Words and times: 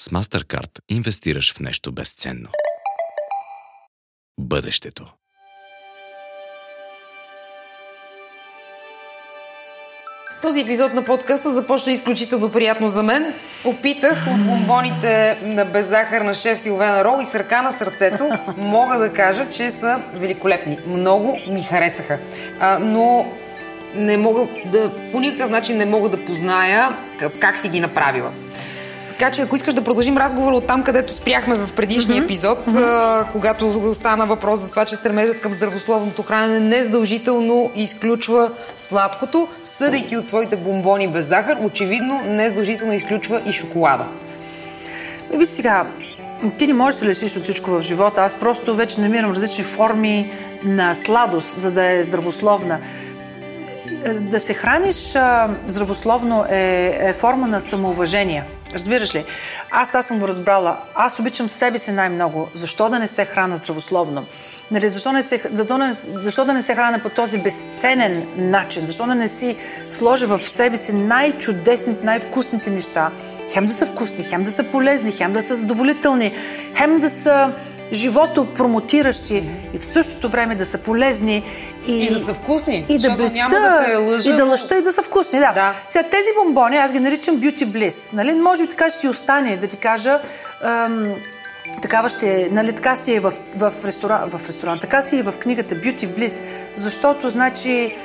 С 0.00 0.08
MasterCard 0.08 0.78
инвестираш 0.88 1.54
в 1.54 1.60
нещо 1.60 1.92
безценно. 1.92 2.48
Бъдещето. 4.38 5.12
Този 10.42 10.60
епизод 10.60 10.94
на 10.94 11.04
подкаста 11.04 11.50
започна 11.50 11.92
изключително 11.92 12.52
приятно 12.52 12.88
за 12.88 13.02
мен. 13.02 13.34
Опитах 13.64 14.26
от 14.34 14.46
бомбоните 14.46 15.38
на 15.42 15.64
беззахарна 15.64 16.34
шеф 16.34 16.60
Силвена 16.60 17.04
Рол 17.04 17.18
и 17.22 17.24
с 17.24 17.34
ръка 17.34 17.62
на 17.62 17.72
сърцето 17.72 18.30
мога 18.56 18.98
да 18.98 19.12
кажа, 19.12 19.50
че 19.50 19.70
са 19.70 20.02
великолепни. 20.12 20.78
Много 20.86 21.38
ми 21.48 21.62
харесаха. 21.62 22.18
А, 22.60 22.78
но 22.78 23.32
не 23.94 24.16
мога 24.16 24.48
да, 24.64 24.92
по 25.12 25.20
никакъв 25.20 25.50
начин 25.50 25.76
не 25.76 25.86
мога 25.86 26.08
да 26.08 26.24
позная 26.24 26.96
как 27.40 27.56
си 27.56 27.68
ги 27.68 27.80
направила. 27.80 28.32
Така 29.20 29.32
че 29.32 29.42
ако 29.42 29.56
искаш 29.56 29.74
да 29.74 29.84
продължим 29.84 30.18
разговора 30.18 30.56
от 30.56 30.66
там, 30.66 30.82
където 30.82 31.12
спряхме 31.12 31.54
в 31.54 31.72
предишния 31.72 32.22
mm-hmm. 32.22 32.24
епизод, 32.24 32.58
mm-hmm. 32.66 33.32
Когато 33.32 33.94
стана 33.94 34.26
въпрос 34.26 34.60
за 34.60 34.70
това, 34.70 34.84
че 34.84 34.96
стремежът 34.96 35.40
към 35.40 35.54
здравословното 35.54 36.22
хранене 36.22 36.60
незадължително 36.60 37.70
изключва 37.74 38.52
сладкото, 38.78 39.48
съдейки 39.64 40.16
от 40.16 40.26
твоите 40.26 40.56
бомбони 40.56 41.08
без 41.08 41.26
захар, 41.26 41.56
очевидно 41.62 42.22
незадължително 42.26 42.92
изключва 42.94 43.42
и 43.46 43.52
шоколада. 43.52 44.06
Виж 45.34 45.48
сега, 45.48 45.86
ти 46.58 46.66
не 46.66 46.74
можеш 46.74 46.94
да 46.94 46.98
се 46.98 47.06
лесиш 47.06 47.36
от 47.36 47.42
всичко 47.42 47.70
в 47.70 47.82
живота. 47.82 48.20
Аз 48.20 48.34
просто 48.34 48.74
вече 48.74 49.00
намирам 49.00 49.32
различни 49.32 49.64
форми 49.64 50.32
на 50.64 50.94
сладост, 50.94 51.58
за 51.58 51.72
да 51.72 51.92
е 51.92 52.02
здравословна. 52.02 52.78
Да 54.20 54.40
се 54.40 54.54
храниш 54.54 55.14
здравословно 55.66 56.44
е, 56.50 56.98
е 57.00 57.12
форма 57.12 57.46
на 57.46 57.60
самоуважение– 57.60 58.44
Разбираш 58.74 59.14
ли? 59.14 59.24
Аз 59.70 59.88
това 59.88 60.02
съм 60.02 60.18
го 60.18 60.28
разбрала. 60.28 60.76
Аз 60.94 61.18
обичам 61.18 61.48
себе 61.48 61.78
си 61.78 61.90
най-много. 61.90 62.48
Защо 62.54 62.88
да 62.88 62.98
не 62.98 63.06
се 63.06 63.24
храна 63.24 63.56
здравословно? 63.56 64.26
Нали, 64.70 64.88
защо, 64.88 65.12
не 65.12 65.22
се, 65.22 65.42
защо, 65.52 65.78
не, 65.78 65.92
защо 65.92 66.44
да 66.44 66.52
не 66.52 66.62
се 66.62 66.74
храна 66.74 66.98
по 66.98 67.08
този 67.08 67.38
безценен 67.38 68.26
начин? 68.36 68.86
Защо 68.86 69.06
да 69.06 69.14
не 69.14 69.28
си 69.28 69.56
сложа 69.90 70.26
в 70.26 70.48
себе 70.48 70.76
си 70.76 70.92
най-чудесните, 70.92 72.04
най-вкусните 72.04 72.70
неща? 72.70 73.10
Хем 73.52 73.66
да 73.66 73.72
са 73.72 73.86
вкусни, 73.86 74.24
хем 74.24 74.44
да 74.44 74.50
са 74.50 74.64
полезни, 74.64 75.12
хем 75.12 75.32
да 75.32 75.42
са 75.42 75.54
задоволителни, 75.54 76.32
хем 76.76 76.98
да 76.98 77.10
са 77.10 77.52
живото 77.92 78.46
промотиращи 78.54 79.44
и 79.74 79.78
в 79.78 79.86
същото 79.86 80.28
време 80.28 80.54
да 80.54 80.66
са 80.66 80.78
полезни 80.78 81.44
и, 81.86 82.04
и 82.04 82.08
да 82.08 82.18
са 82.18 82.34
вкусни. 82.34 82.86
И 82.88 82.98
да 82.98 83.16
блеста, 83.16 83.48
да 83.50 83.98
лъжа, 83.98 84.30
и 84.30 84.32
да 84.32 84.44
лъща 84.44 84.78
и 84.78 84.82
да 84.82 84.92
са 84.92 85.02
вкусни. 85.02 85.38
Да. 85.38 85.52
да. 85.52 85.74
Сега 85.88 86.08
тези 86.08 86.28
бомбони, 86.38 86.76
аз 86.76 86.92
ги 86.92 87.00
наричам 87.00 87.40
beauty 87.40 87.66
bliss. 87.66 88.14
Нали? 88.14 88.34
Може 88.34 88.62
би 88.62 88.68
така 88.68 88.90
ще 88.90 88.98
си 88.98 89.08
остане 89.08 89.56
да 89.56 89.66
ти 89.66 89.76
кажа. 89.76 90.20
Ам, 90.62 91.14
такава 91.82 92.08
ще, 92.08 92.48
нали, 92.52 92.72
така 92.72 92.96
си 92.96 93.14
е 93.14 93.20
в, 93.20 93.32
в, 93.56 93.72
ресторан, 93.84 94.30
в 94.30 94.48
ресторан, 94.48 94.78
така 94.78 95.02
си 95.02 95.18
е 95.18 95.22
в 95.22 95.34
книгата 95.38 95.74
Beauty 95.74 96.08
Bliss, 96.08 96.42
защото, 96.76 97.30
значи, 97.30 97.96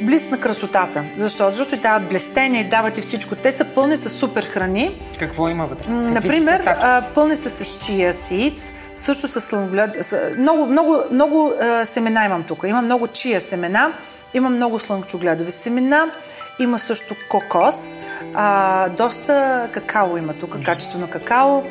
близ 0.00 0.30
на 0.30 0.40
красотата. 0.40 1.04
Защо? 1.16 1.50
Защото 1.50 1.74
и 1.74 1.78
дават 1.78 2.08
блестение, 2.08 2.64
дават 2.64 2.98
и 2.98 3.00
всичко. 3.00 3.36
Те 3.36 3.52
са 3.52 3.64
пълни 3.64 3.96
с 3.96 4.08
супер 4.08 4.44
храни. 4.44 5.00
Какво 5.18 5.48
има 5.48 5.66
вътре? 5.66 5.84
Какви 5.84 5.98
Например, 5.98 6.76
пълни 7.14 7.36
са 7.36 7.50
с 7.50 7.78
чия 7.86 8.14
сиц, 8.14 8.72
също 9.00 9.28
с 9.28 9.40
слънглед... 9.40 10.14
Много, 10.38 10.66
много, 10.66 10.96
много 11.10 11.52
а, 11.60 11.84
семена 11.84 12.24
имам 12.24 12.42
тук. 12.42 12.64
Има 12.66 12.82
много 12.82 13.06
чия 13.06 13.40
семена, 13.40 13.92
има 14.34 14.50
много 14.50 14.80
слънчогледови 14.80 15.50
семена, 15.50 16.10
има 16.58 16.78
също 16.78 17.14
кокос, 17.28 17.98
а, 18.34 18.88
доста 18.88 19.68
какао 19.72 20.16
има 20.16 20.32
тук, 20.32 20.64
качествено 20.64 21.08
какао, 21.10 21.62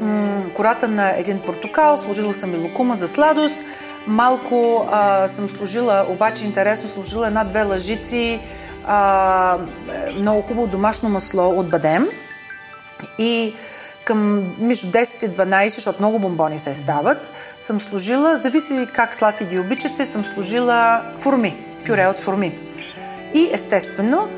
м- 0.00 0.42
кората 0.54 0.88
на 0.88 1.18
един 1.18 1.40
портокал, 1.40 1.98
сложила 1.98 2.34
съм 2.34 2.54
и 2.54 2.58
лукума 2.58 2.96
за 2.96 3.08
сладост, 3.08 3.64
Малко 4.06 4.88
а, 4.90 5.28
съм 5.28 5.48
служила, 5.48 6.06
обаче 6.08 6.44
интересно, 6.44 6.88
служила 6.88 7.26
една-две 7.26 7.62
лъжици 7.62 8.40
а, 8.84 9.58
много 10.16 10.42
хубаво 10.42 10.66
домашно 10.66 11.08
масло 11.08 11.48
от 11.48 11.70
бадем. 11.70 12.08
И 13.18 13.54
към 14.10 14.46
между 14.58 14.86
10 14.86 15.26
и 15.26 15.30
12, 15.30 15.68
защото 15.68 15.98
много 15.98 16.18
бомбони 16.18 16.58
се 16.58 16.74
стават, 16.74 17.30
съм 17.60 17.80
служила, 17.80 18.36
зависи 18.36 18.88
как 18.92 19.14
сладки 19.14 19.44
ги 19.44 19.58
обичате, 19.58 20.06
съм 20.06 20.24
служила 20.24 21.02
форми, 21.18 21.56
пюре 21.86 22.06
от 22.06 22.18
форми. 22.18 22.58
И 23.34 23.48
естествено, 23.52 24.28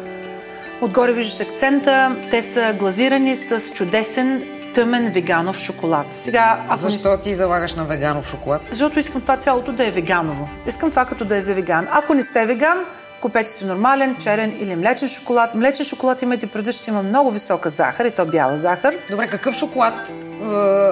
отгоре 0.81 1.13
виждаш 1.13 1.41
акцента, 1.41 2.17
те 2.31 2.43
са 2.43 2.75
глазирани 2.79 3.37
с 3.37 3.73
чудесен 3.75 4.45
тъмен 4.75 5.13
веганов 5.13 5.59
шоколад. 5.59 6.07
Сега, 6.11 6.65
ако 6.69 6.91
Защо 6.91 7.11
не... 7.11 7.21
ти 7.21 7.35
залагаш 7.35 7.75
на 7.75 7.85
веганов 7.85 8.29
шоколад? 8.29 8.63
Защото 8.71 8.99
искам 8.99 9.21
това 9.21 9.37
цялото 9.37 9.73
да 9.73 9.87
е 9.87 9.91
веганово. 9.91 10.49
Искам 10.67 10.91
това 10.91 11.05
като 11.05 11.25
да 11.25 11.37
е 11.37 11.41
за 11.41 11.55
веган. 11.55 11.87
Ако 11.91 12.15
не 12.15 12.23
сте 12.23 12.47
веган, 12.47 12.85
купете 13.23 13.53
си 13.53 13.67
нормален, 13.67 14.17
черен 14.17 14.57
или 14.61 14.77
млечен 14.77 15.09
шоколад. 15.09 15.55
Млечен 15.55 15.87
шоколад 15.87 16.23
имате 16.23 16.47
преди, 16.47 16.73
че 16.73 16.91
има 16.91 17.03
много 17.03 17.31
висока 17.31 17.69
захар 17.69 18.05
и 18.05 18.11
то 18.11 18.25
бяла 18.25 18.57
захар. 18.57 18.97
Добре, 19.11 19.27
какъв 19.27 19.57
шоколад 19.57 19.95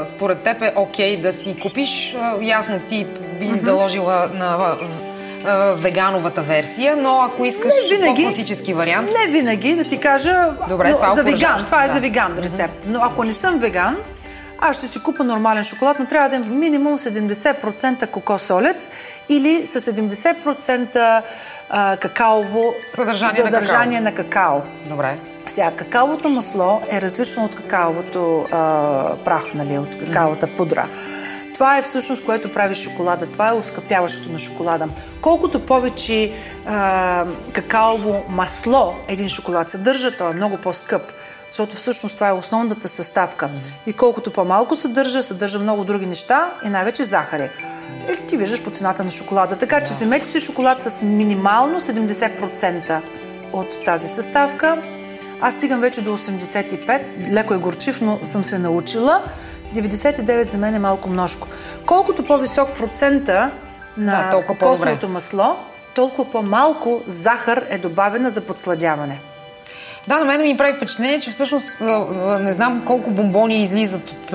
според 0.04 0.42
теб 0.42 0.62
е 0.62 0.72
окей 0.76 1.16
okay 1.16 1.22
да 1.22 1.32
си 1.32 1.56
купиш? 1.62 2.16
Ясно, 2.40 2.78
ти 2.88 3.04
би 3.40 3.46
mm-hmm. 3.46 3.62
заложила 3.62 4.30
на 4.34 4.76
вегановата 5.76 6.42
версия, 6.42 6.96
но 6.96 7.20
ако 7.20 7.44
искаш 7.44 7.74
не 7.90 7.96
винаги, 7.96 8.22
по-класически 8.22 8.74
вариант... 8.74 9.10
Не 9.24 9.32
винаги, 9.32 9.74
да 9.74 9.84
ти 9.84 9.98
кажа 9.98 10.50
Добре, 10.68 10.92
това 10.92 11.14
за 11.14 11.22
веган. 11.22 11.64
Това 11.66 11.84
е 11.84 11.86
да. 11.86 11.94
за 11.94 12.00
веган 12.00 12.38
рецепт. 12.38 12.84
Но 12.86 13.00
ако 13.02 13.24
не 13.24 13.32
съм 13.32 13.58
веган, 13.58 13.96
аз 14.58 14.76
ще 14.76 14.88
си 14.88 15.02
купа 15.02 15.24
нормален 15.24 15.64
шоколад, 15.64 15.98
но 15.98 16.06
трябва 16.06 16.28
да 16.28 16.36
е 16.36 16.38
минимум 16.38 16.98
70% 16.98 18.06
кокосолец 18.06 18.90
или 19.28 19.66
с 19.66 19.80
70% 19.80 21.22
какаово 22.00 22.74
съдържание, 22.86 23.44
съдържание 23.44 24.00
на, 24.00 24.14
какао. 24.14 24.54
на 24.54 24.60
какао. 24.60 24.88
Добре. 24.88 25.18
Сега, 25.46 25.70
какаовото 25.76 26.28
масло 26.28 26.82
е 26.90 27.00
различно 27.00 27.44
от 27.44 27.54
какаовото 27.54 28.46
а, 28.50 29.16
прах, 29.24 29.54
нали, 29.54 29.78
от 29.78 29.98
какаовата 29.98 30.46
пудра. 30.56 30.88
Това 31.54 31.78
е 31.78 31.82
всъщност, 31.82 32.24
което 32.24 32.52
прави 32.52 32.74
шоколада. 32.74 33.26
Това 33.26 33.48
е 33.48 33.52
ускъпяващото 33.52 34.32
на 34.32 34.38
шоколада. 34.38 34.88
Колкото 35.20 35.66
повече 35.66 36.32
а, 36.66 37.24
какаово 37.52 38.24
масло 38.28 38.94
един 39.08 39.28
шоколад 39.28 39.70
съдържа, 39.70 40.16
той 40.16 40.30
е 40.30 40.34
много 40.34 40.56
по-скъп. 40.56 41.02
Защото 41.50 41.76
всъщност 41.76 42.14
това 42.14 42.28
е 42.28 42.32
основната 42.32 42.88
съставка. 42.88 43.50
И 43.86 43.92
колкото 43.92 44.32
по-малко 44.32 44.76
съдържа, 44.76 45.22
съдържа 45.22 45.58
много 45.58 45.84
други 45.84 46.06
неща 46.06 46.52
и 46.64 46.68
най-вече 46.68 47.02
захари. 47.02 47.50
И 48.12 48.26
ти 48.26 48.36
виждаш 48.36 48.62
по 48.62 48.70
цената 48.70 49.04
на 49.04 49.10
шоколада. 49.10 49.56
Така 49.56 49.80
че 49.80 49.92
вземете 49.92 50.26
си 50.26 50.40
шоколад 50.40 50.80
с 50.82 51.02
минимално 51.02 51.80
70% 51.80 53.02
от 53.52 53.84
тази 53.84 54.08
съставка. 54.08 54.82
Аз 55.40 55.54
стигам 55.54 55.80
вече 55.80 56.02
до 56.02 56.18
85, 56.18 57.30
леко 57.30 57.54
е 57.54 57.58
горчив, 57.58 58.00
но 58.00 58.18
съм 58.22 58.44
се 58.44 58.58
научила. 58.58 59.24
99 59.74 60.50
за 60.50 60.58
мен 60.58 60.74
е 60.74 60.78
малко 60.78 61.08
множко. 61.08 61.48
Колкото 61.86 62.24
по-висок 62.24 62.68
процента 62.78 63.50
на 63.96 64.30
да, 64.30 64.44
кокосовото 64.46 65.08
масло, 65.08 65.56
толкова 65.94 66.30
по-малко 66.30 67.02
захар 67.06 67.66
е 67.68 67.78
добавена 67.78 68.30
за 68.30 68.40
подсладяване. 68.40 69.20
Да, 70.08 70.18
на 70.18 70.24
мен 70.24 70.42
ми 70.42 70.56
прави 70.56 70.72
впечатление, 70.72 71.20
че 71.20 71.30
всъщност 71.30 71.76
не 72.40 72.52
знам 72.52 72.82
колко 72.86 73.10
бомбони 73.10 73.62
излизат 73.62 74.10
от 74.10 74.32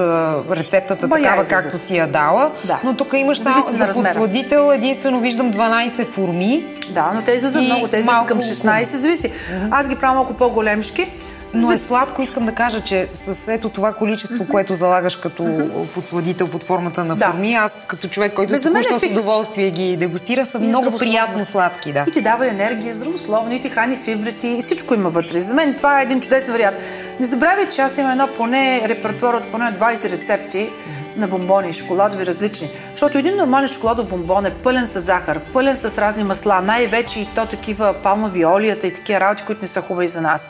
рецептата 0.57 1.07
Бая 1.07 1.23
такава, 1.23 1.41
излизат. 1.41 1.63
както 1.63 1.77
си 1.77 1.97
я 1.97 2.07
дала, 2.07 2.51
да. 2.63 2.79
но 2.83 2.95
тук 2.95 3.13
имаш 3.13 3.39
само 3.39 3.61
за 3.61 3.85
подсладител, 3.85 4.71
единствено 4.71 5.19
виждам 5.19 5.53
12 5.53 6.05
форми. 6.05 6.65
Да, 6.91 7.11
но 7.15 7.21
те 7.21 7.31
излизат 7.31 7.63
много, 7.63 7.87
те 7.87 7.97
излизат 7.97 8.25
към 8.25 8.39
16, 8.39 8.83
зависи. 8.83 9.31
Аз 9.71 9.87
ги 9.89 9.95
правя 9.95 10.13
малко 10.13 10.33
по-големшки, 10.33 11.11
но 11.55 11.71
е 11.71 11.77
сладко, 11.77 12.21
искам 12.21 12.45
да 12.45 12.51
кажа, 12.51 12.81
че 12.81 13.09
с 13.13 13.53
ето 13.53 13.69
това 13.69 13.93
количество, 13.93 14.47
което 14.47 14.73
залагаш 14.73 15.15
като 15.15 15.69
подсладител 15.93 16.47
под 16.47 16.63
формата 16.63 17.05
на 17.05 17.15
форми, 17.15 17.51
да. 17.51 17.57
аз 17.57 17.83
като 17.87 18.07
човек, 18.07 18.33
който 18.33 18.53
току-що 18.63 18.99
с 18.99 19.03
удоволствие 19.03 19.71
ги 19.71 19.97
дегустира, 19.97 20.45
са 20.45 20.57
и 20.57 20.61
много 20.61 20.97
приятно 20.97 21.45
сладки. 21.45 21.93
Да. 21.93 22.05
И 22.07 22.11
ти 22.11 22.21
дава 22.21 22.47
енергия, 22.47 22.93
здравословно, 22.93 23.53
и 23.53 23.59
ти 23.59 23.69
храни 23.69 23.97
фибрите, 23.97 24.47
и 24.47 24.61
всичко 24.61 24.93
има 24.93 25.09
вътре. 25.09 25.39
За 25.39 25.53
мен 25.53 25.75
това 25.75 25.99
е 25.99 26.03
един 26.03 26.21
чудесен 26.21 26.53
вариант. 26.53 26.77
Не 27.19 27.25
забравяй, 27.25 27.69
че 27.69 27.81
аз 27.81 27.97
имам 27.97 28.11
едно 28.11 28.27
поне 28.35 28.81
репертуар 28.89 29.33
от 29.33 29.51
поне 29.51 29.65
20 29.65 30.11
рецепти, 30.11 30.69
на 31.17 31.27
бомбони, 31.27 31.73
шоколадови 31.73 32.25
различни. 32.25 32.69
Защото 32.91 33.17
един 33.17 33.35
нормален 33.35 33.67
шоколадов 33.67 34.07
бомбон 34.07 34.45
е 34.45 34.53
пълен 34.53 34.87
с 34.87 34.99
захар, 34.99 35.39
пълен 35.53 35.75
с 35.75 35.97
разни 35.97 36.23
масла, 36.23 36.61
най-вече 36.61 37.19
и 37.19 37.27
то 37.35 37.45
такива 37.45 37.95
палмови 38.03 38.45
олията 38.45 38.87
и 38.87 38.93
такива 38.93 39.19
работи, 39.19 39.43
които 39.45 39.61
не 39.61 39.67
са 39.67 39.81
хубави 39.81 40.07
за 40.07 40.21
нас. 40.21 40.49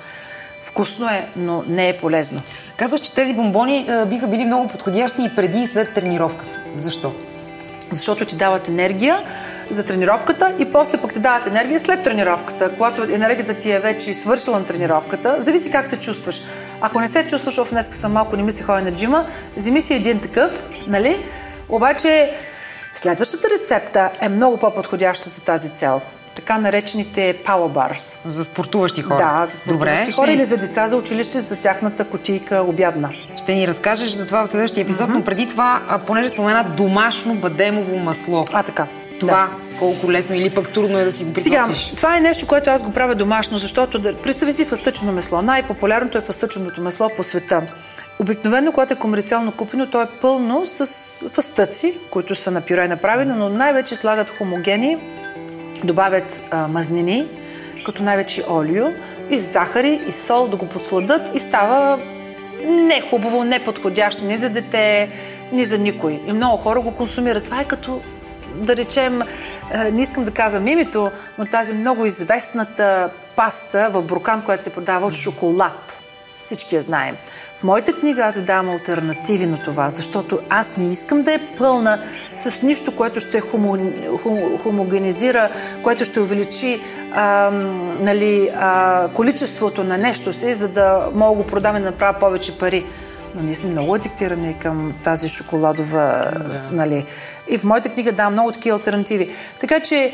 Вкусно 0.75 1.09
е, 1.09 1.27
но 1.37 1.63
не 1.67 1.89
е 1.89 1.97
полезно. 1.97 2.41
Казваш, 2.77 3.01
че 3.01 3.15
тези 3.15 3.33
бомбони 3.33 3.85
а, 3.89 4.05
биха 4.05 4.27
били 4.27 4.45
много 4.45 4.67
подходящи 4.67 5.23
и 5.23 5.35
преди 5.35 5.61
и 5.61 5.67
след 5.67 5.93
тренировка. 5.93 6.45
Защо? 6.75 7.13
Защото 7.91 8.25
ти 8.25 8.35
дават 8.35 8.67
енергия 8.67 9.19
за 9.69 9.85
тренировката 9.85 10.55
и 10.59 10.71
после 10.71 10.97
пък 10.97 11.13
ти 11.13 11.19
дават 11.19 11.47
енергия 11.47 11.79
след 11.79 12.03
тренировката. 12.03 12.71
Когато 12.77 13.03
енергията 13.03 13.53
ти 13.53 13.71
е 13.71 13.79
вече 13.79 14.13
свършила 14.13 14.59
на 14.59 14.65
тренировката, 14.65 15.35
зависи 15.39 15.71
как 15.71 15.87
се 15.87 15.99
чувстваш. 15.99 16.41
Ако 16.81 16.99
не 16.99 17.07
се 17.07 17.27
чувстваш, 17.27 17.55
в 17.55 17.69
днес 17.69 17.95
съм 17.95 18.13
малко, 18.13 18.35
не 18.35 18.43
ми 18.43 18.51
се 18.51 18.63
ходи 18.63 18.83
на 18.83 18.91
джима, 18.91 19.27
вземи 19.57 19.81
си 19.81 19.93
един 19.93 20.19
такъв, 20.19 20.63
нали? 20.87 21.25
Обаче, 21.69 22.33
следващата 22.95 23.47
рецепта 23.49 24.09
е 24.21 24.29
много 24.29 24.57
по-подходяща 24.57 25.29
за 25.29 25.41
тази 25.41 25.69
цел 25.69 26.01
така 26.45 26.57
наречените 26.57 27.37
power 27.45 27.73
bars. 27.73 28.17
За 28.25 28.43
спортуващи 28.43 29.01
хора. 29.01 29.17
Да, 29.17 29.45
за 29.45 29.57
спортуващи 29.57 30.03
Добре, 30.03 30.11
хора 30.11 30.27
ще... 30.27 30.33
или 30.33 30.45
за 30.45 30.57
деца 30.57 30.87
за 30.87 30.97
училище, 30.97 31.39
за 31.39 31.55
тяхната 31.55 32.03
котийка 32.03 32.63
обядна. 32.67 33.09
Ще 33.37 33.55
ни 33.55 33.67
разкажеш 33.67 34.09
за 34.09 34.25
това 34.25 34.45
в 34.45 34.49
следващия 34.49 34.81
епизод, 34.81 35.09
mm-hmm. 35.09 35.13
но 35.13 35.23
преди 35.23 35.47
това, 35.47 35.81
понеже 36.07 36.29
спомена 36.29 36.63
домашно 36.77 37.35
бадемово 37.35 37.97
масло. 37.97 38.45
А, 38.53 38.63
така. 38.63 38.87
Това 39.19 39.49
да. 39.51 39.77
колко 39.79 40.11
лесно 40.11 40.35
или 40.35 40.49
пък 40.49 40.69
трудно 40.69 40.99
е 40.99 41.03
да 41.03 41.11
си 41.11 41.23
го 41.23 41.33
приготвиш? 41.33 41.77
Сега, 41.77 41.95
това 41.95 42.17
е 42.17 42.19
нещо, 42.19 42.47
което 42.47 42.69
аз 42.69 42.83
го 42.83 42.93
правя 42.93 43.15
домашно, 43.15 43.57
защото 43.57 43.99
да, 43.99 44.15
представи 44.15 44.53
си 44.53 44.65
фъстъчено 44.65 45.11
месло. 45.11 45.41
Най-популярното 45.41 46.17
е 46.17 46.21
фъстъченото 46.21 46.81
месло 46.81 47.09
по 47.17 47.23
света. 47.23 47.61
Обикновено, 48.19 48.71
когато 48.71 48.93
е 48.93 48.97
комерциално 48.97 49.51
купено, 49.51 49.89
то 49.89 50.01
е 50.01 50.07
пълно 50.21 50.65
с 50.65 50.85
фъстъци, 51.29 51.93
които 52.11 52.35
са 52.35 52.51
на 52.51 52.61
пюре 52.61 52.87
направени, 52.87 53.33
но 53.35 53.49
най-вече 53.49 53.95
слагат 53.95 54.29
хомогени, 54.37 54.97
добавят 55.83 56.43
а, 56.51 56.67
мазнини, 56.67 57.27
като 57.85 58.03
най-вече 58.03 58.43
олио, 58.49 58.85
и 59.29 59.39
захари, 59.39 60.01
и 60.07 60.11
сол, 60.11 60.47
да 60.47 60.57
го 60.57 60.67
подсладат 60.67 61.35
и 61.35 61.39
става 61.39 61.99
не 62.65 63.01
хубаво, 63.01 63.43
не 63.43 63.63
подходящо 63.63 64.25
ни 64.25 64.37
за 64.37 64.49
дете, 64.49 65.09
ни 65.51 65.65
за 65.65 65.77
никой. 65.77 66.21
И 66.27 66.33
много 66.33 66.57
хора 66.57 66.81
го 66.81 66.91
консумират. 66.91 67.43
Това 67.43 67.61
е 67.61 67.65
като 67.65 68.01
да 68.55 68.75
речем, 68.75 69.21
не 69.91 70.01
искам 70.01 70.25
да 70.25 70.31
казвам 70.31 70.67
името, 70.67 71.11
но 71.37 71.45
тази 71.45 71.73
много 71.73 72.05
известната 72.05 73.09
паста 73.35 73.89
в 73.91 74.01
брокан, 74.01 74.41
която 74.41 74.63
се 74.63 74.73
продава 74.73 75.07
от 75.07 75.13
шоколад. 75.13 76.03
Всички 76.41 76.75
я 76.75 76.81
знаем. 76.81 77.17
Моята 77.65 77.93
книга 77.93 78.21
аз 78.21 78.35
ви 78.35 78.41
давам 78.41 78.69
альтернативи 78.69 79.45
на 79.45 79.63
това, 79.63 79.89
защото 79.89 80.39
аз 80.49 80.77
не 80.77 80.87
искам 80.87 81.23
да 81.23 81.33
е 81.33 81.39
пълна 81.57 82.01
с 82.35 82.61
нищо, 82.61 82.95
което 82.95 83.19
ще 83.19 83.41
хомо, 83.41 83.77
хом, 84.23 84.57
хомогенизира, 84.57 85.49
което 85.83 86.05
ще 86.05 86.19
увеличи 86.19 86.81
а, 87.11 87.51
нали, 87.99 88.49
а, 88.55 89.07
количеството 89.13 89.83
на 89.83 89.97
нещо 89.97 90.33
си, 90.33 90.53
за 90.53 90.67
да 90.67 91.09
мога 91.13 91.35
го 91.35 91.47
продам 91.47 91.77
и 91.77 91.79
да 91.79 91.85
направя 91.85 92.19
повече 92.19 92.57
пари. 92.57 92.85
Но 93.35 93.43
ние 93.43 93.53
сме 93.53 93.69
много 93.69 93.95
адиктирани 93.95 94.59
към 94.59 94.93
тази 95.03 95.27
шоколадова, 95.27 96.31
да. 96.39 96.67
нали. 96.71 97.05
И 97.49 97.57
в 97.57 97.63
моята 97.63 97.89
книга 97.89 98.11
давам 98.11 98.33
много 98.33 98.51
такива 98.51 98.77
альтернативи. 98.77 99.29
Така 99.59 99.79
че 99.79 100.13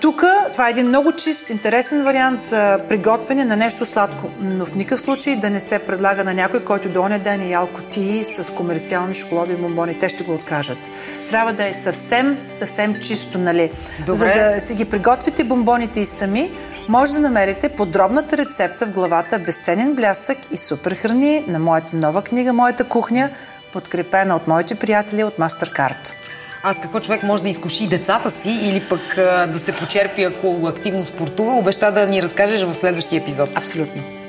тук 0.00 0.24
това 0.52 0.66
е 0.66 0.70
един 0.70 0.88
много 0.88 1.12
чист, 1.12 1.50
интересен 1.50 2.04
вариант 2.04 2.40
за 2.40 2.78
приготвяне 2.88 3.44
на 3.44 3.56
нещо 3.56 3.84
сладко, 3.84 4.30
но 4.44 4.66
в 4.66 4.74
никакъв 4.74 5.00
случай 5.00 5.36
да 5.36 5.50
не 5.50 5.60
се 5.60 5.78
предлага 5.78 6.24
на 6.24 6.34
някой, 6.34 6.64
който 6.64 6.88
до 6.88 7.02
оня 7.02 7.18
ден 7.18 7.40
е 7.40 7.48
ял 7.48 7.66
котии 7.66 8.24
с 8.24 8.54
комерциални 8.54 9.14
шоколадови 9.14 9.62
бомбони. 9.62 9.98
Те 9.98 10.08
ще 10.08 10.24
го 10.24 10.34
откажат. 10.34 10.78
Трябва 11.30 11.52
да 11.52 11.68
е 11.68 11.72
съвсем, 11.72 12.38
съвсем 12.52 13.00
чисто, 13.00 13.38
нали? 13.38 13.70
Добре. 14.06 14.16
За 14.16 14.26
да 14.26 14.60
си 14.60 14.74
ги 14.74 14.84
приготвите 14.84 15.44
бомбоните 15.44 16.00
и 16.00 16.04
сами, 16.04 16.50
може 16.88 17.12
да 17.12 17.20
намерите 17.20 17.68
подробната 17.68 18.36
рецепта 18.36 18.86
в 18.86 18.90
главата 18.90 19.38
Безценен 19.38 19.94
блясък 19.94 20.38
и 20.50 20.56
супер 20.56 20.94
храни 20.94 21.44
на 21.48 21.58
моята 21.58 21.96
нова 21.96 22.22
книга 22.22 22.52
Моята 22.52 22.84
кухня, 22.84 23.30
подкрепена 23.72 24.36
от 24.36 24.48
моите 24.48 24.74
приятели 24.74 25.24
от 25.24 25.36
Mastercard 25.36 26.19
аз 26.62 26.80
какво 26.80 27.00
човек 27.00 27.22
може 27.22 27.42
да 27.42 27.48
изкуши 27.48 27.88
децата 27.88 28.30
си 28.30 28.50
или 28.50 28.80
пък 28.88 29.00
да 29.52 29.58
се 29.58 29.72
почерпи, 29.72 30.22
ако 30.22 30.66
активно 30.66 31.04
спортува, 31.04 31.52
обеща 31.52 31.92
да 31.92 32.06
ни 32.06 32.22
разкажеш 32.22 32.62
в 32.62 32.74
следващия 32.74 33.20
епизод. 33.20 33.50
Абсолютно. 33.54 34.19